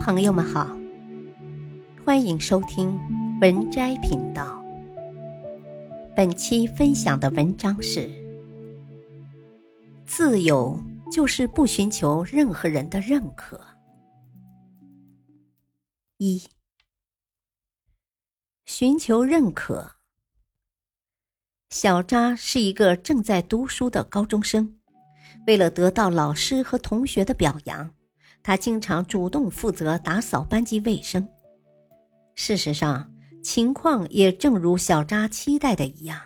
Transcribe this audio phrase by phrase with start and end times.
[0.00, 0.74] 朋友们好，
[2.02, 2.98] 欢迎收听
[3.38, 4.64] 文摘频道。
[6.16, 8.10] 本期分享的文章是：
[10.06, 10.82] 自由
[11.12, 13.60] 就是不寻求任何人的认可。
[16.16, 16.42] 一，
[18.64, 19.96] 寻求认可。
[21.68, 24.80] 小扎是一个正在读书的高中生，
[25.46, 27.90] 为了得到老师和同学的表扬。
[28.42, 31.26] 他经常主动负责打扫班级卫生。
[32.34, 33.10] 事实上，
[33.42, 36.18] 情况也正如小扎期待的一样，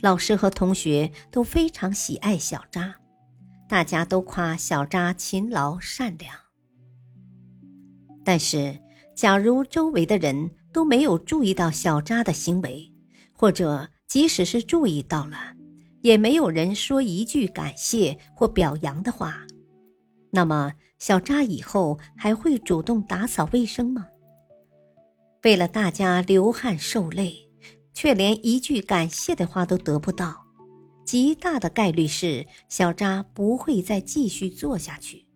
[0.00, 2.94] 老师和同学都非常喜爱小扎，
[3.68, 6.34] 大家都夸小扎勤劳善良。
[8.24, 8.76] 但是，
[9.14, 12.92] 假如周围的人都没有注意到小扎的行为，
[13.32, 15.38] 或者即使是注意到了，
[16.02, 19.38] 也没有人说一句感谢或表扬的话，
[20.30, 20.72] 那么。
[20.98, 24.06] 小扎以后还会主动打扫卫生吗？
[25.42, 27.50] 为了大家流汗受累，
[27.92, 30.46] 却连一句感谢的话都得不到，
[31.04, 35.26] 极大的概率是小扎不会再继续做下去。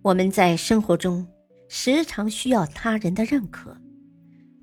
[0.00, 1.28] 我们在生活中
[1.68, 3.76] 时常需要他人的认可，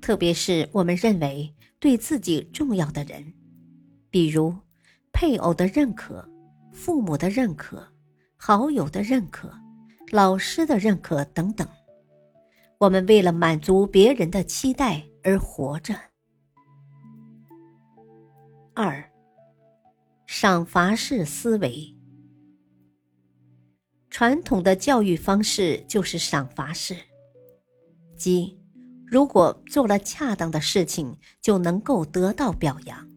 [0.00, 3.32] 特别是我们认为对自己重要的人，
[4.10, 4.52] 比如
[5.12, 6.28] 配偶的认可、
[6.74, 7.88] 父母的认可。
[8.36, 9.50] 好友的认可，
[10.10, 11.66] 老师的认可等等，
[12.76, 15.94] 我们为了满足别人的期待而活着。
[18.74, 19.10] 二，
[20.26, 21.96] 赏罚式思维。
[24.10, 26.94] 传统的教育方式就是赏罚式，
[28.14, 28.60] 即
[29.06, 33.08] 如果做了恰当的事情，就能够得到表扬；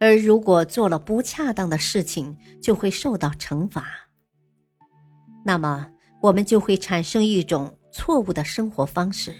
[0.00, 3.86] 而如果做了不恰当的事情，就会受到惩罚。
[5.44, 5.90] 那么，
[6.22, 9.34] 我们就会产生一种错误的生活方式，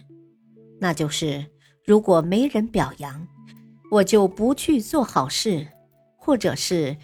[0.80, 1.46] 那就是
[1.84, 3.26] 如果没人表扬，
[3.90, 5.66] 我就不去做好事；
[6.16, 6.96] 或者是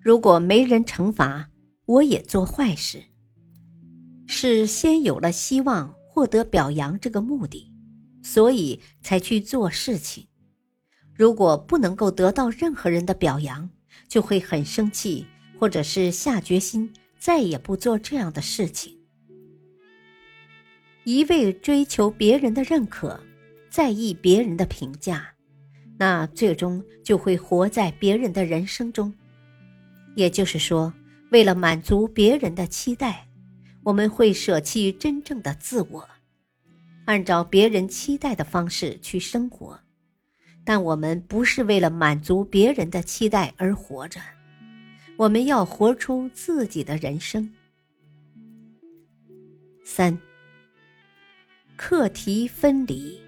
[0.00, 1.48] 如果没人惩罚，
[1.86, 3.02] 我也做坏事。
[4.26, 7.72] 是先有了希望获得表扬这个目的，
[8.22, 10.26] 所以才去做事情。
[11.16, 13.68] 如果不能够得到任何人的表扬，
[14.06, 15.26] 就会很生气，
[15.58, 16.92] 或者是下决心。
[17.18, 18.96] 再也不做这样的事情。
[21.02, 23.18] 一味追求别人的认可，
[23.68, 25.26] 在意别人的评价，
[25.98, 29.12] 那最终就会活在别人的人生中。
[30.14, 30.92] 也就是说，
[31.32, 33.26] 为了满足别人的期待，
[33.82, 36.08] 我们会舍弃真正的自我，
[37.06, 39.80] 按照别人期待的方式去生活。
[40.66, 44.20] 但我们不是为了满足别人的期待而活着。
[45.16, 47.48] 我们要活出自己的人生。
[49.84, 50.18] 三，
[51.76, 53.18] 课题分离。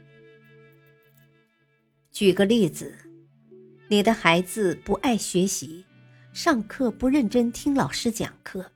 [2.10, 2.92] 举个例子，
[3.86, 5.84] 你的孩子不爱学习，
[6.32, 8.72] 上课不认真听老师讲课，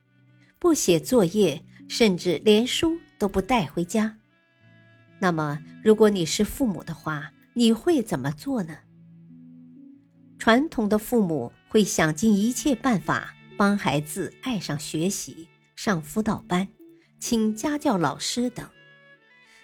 [0.57, 4.17] 不写作业，甚至连书都不带回家。
[5.19, 8.77] 那么，如果你是父母的话，你会怎么做呢？
[10.37, 11.51] 传统的父母。
[11.73, 16.67] 会想尽一切办法帮孩子爱上学习，上辅导班，
[17.19, 18.69] 请家教老师等，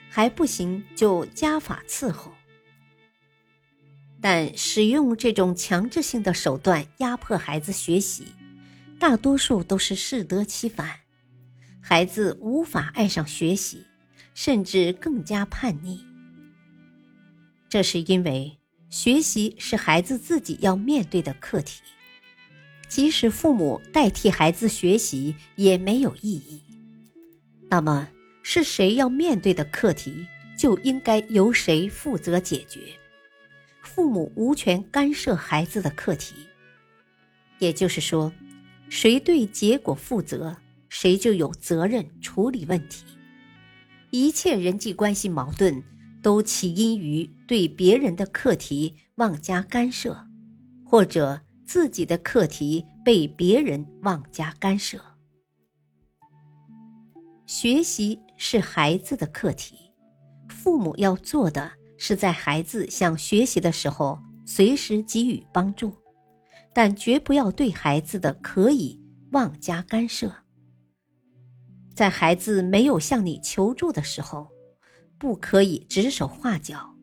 [0.09, 2.33] 还不行就家法伺候。
[4.19, 8.33] 但使用这种强制性的手段压迫孩子学习，
[8.99, 11.01] 大多数都是适得其反，
[11.79, 13.85] 孩子无法爱上学习，
[14.33, 16.08] 甚至更加叛逆。
[17.69, 18.57] 这是因为
[18.89, 21.81] 学习是孩子自己要面对的课题。
[22.87, 26.59] 即使父母代替孩子学习也没有意义。
[27.69, 28.09] 那么，
[28.41, 30.25] 是谁要面对的课题，
[30.57, 32.79] 就应该由谁负责解决。
[33.83, 36.33] 父母无权干涉孩子的课题。
[37.59, 38.33] 也就是说，
[38.89, 40.57] 谁对结果负责，
[40.89, 43.05] 谁就有责任处理问题。
[44.09, 45.83] 一切人际关系矛盾
[46.21, 50.25] 都起因于对别人的课题妄加干涉，
[50.85, 51.41] 或者。
[51.69, 54.99] 自己的课题被别人妄加干涉。
[57.45, 59.75] 学习是孩子的课题，
[60.47, 64.17] 父母要做的是在孩子想学习的时候
[64.47, 65.93] 随时给予帮助，
[66.73, 68.99] 但绝不要对孩子的可以
[69.33, 70.33] 妄加干涉。
[71.93, 74.47] 在孩子没有向你求助的时候，
[75.19, 76.95] 不可以指手画脚。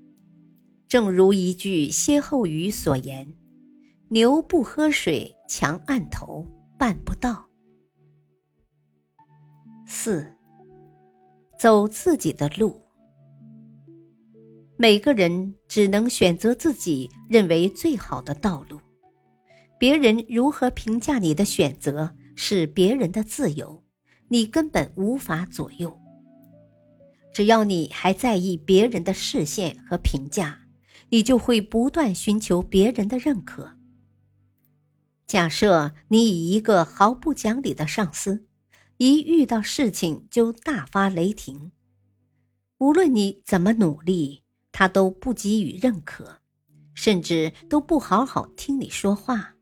[0.89, 3.35] 正如一句歇后语所言。
[4.09, 6.47] 牛不喝水，强按头
[6.79, 7.45] 办不到。
[9.85, 10.33] 四，
[11.59, 12.81] 走自己的路。
[14.77, 18.79] 每个人只能选择自己认为最好的道路，
[19.77, 23.83] 别人如何评价你的选择是别人的自由，
[24.29, 25.99] 你根本无法左右。
[27.37, 30.61] 只要你还在意别人的视线和评价，
[31.11, 33.77] 你就会不断寻求别人的认可。
[35.27, 38.47] 假设你以一个毫不讲理的上司，
[38.97, 41.73] 一遇到事情就大发雷霆，
[42.79, 44.43] 无论你怎么努力。
[44.73, 46.41] 他都不给予认可，
[46.95, 49.57] 甚至都不好好听你说话。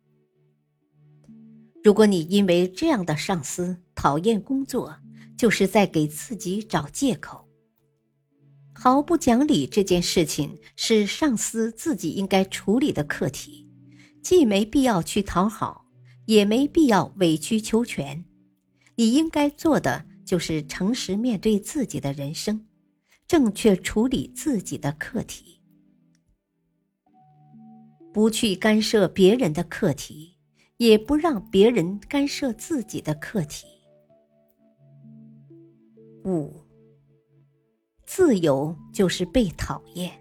[1.83, 4.97] 如果你因为这样的上司讨厌工作，
[5.37, 7.44] 就是在给自己找借口。
[8.75, 13.71] 毫不讲理这件事情是上司自己应该处理的课题，
[14.23, 15.87] 既没必要去讨好，
[16.27, 18.25] 也没必要委曲求全。
[18.97, 22.67] 你应该做的就是诚实面对自己的人生。
[23.27, 25.59] 正确处理自己的课题，
[28.13, 30.37] 不去干涉别人的课题，
[30.77, 33.67] 也不让别人干涉自己的课题。
[36.27, 36.64] 五，
[38.07, 40.13] 自由就是被讨厌。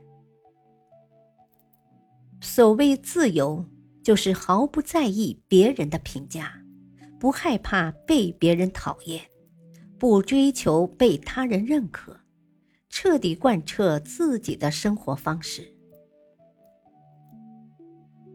[2.42, 3.66] 所谓自由，
[4.04, 6.62] 就是毫不在意别人的评价，
[7.20, 9.22] 不害怕被别人讨厌，
[9.98, 12.20] 不追求被他人认可。
[12.90, 15.74] 彻底贯彻自己的生活方式，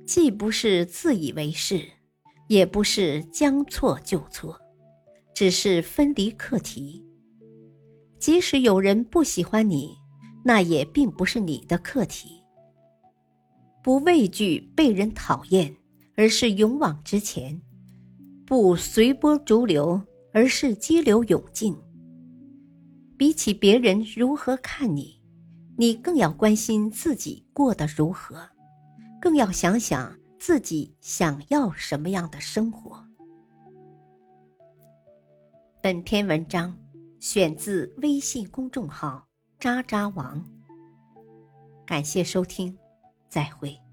[0.05, 1.89] 既不是自以为是，
[2.49, 4.61] 也不是将错就错，
[5.33, 7.07] 只是分离课题。
[8.19, 9.97] 即使有人不喜欢你，
[10.44, 12.43] 那也并不是你的课题。
[13.82, 15.75] 不畏惧被人讨厌，
[16.17, 17.59] 而是勇往直前；
[18.44, 21.76] 不随波逐流，而是激流勇进。
[23.17, 25.21] 比起别人如何看你，
[25.76, 28.49] 你更要关心自己过得如何，
[29.21, 33.05] 更要想想自己想要什么样的生活。
[35.81, 36.76] 本篇文章
[37.20, 39.26] 选自微信公众号
[39.59, 40.44] “渣渣王”，
[41.85, 42.79] 感谢收听，
[43.29, 43.88] 再会。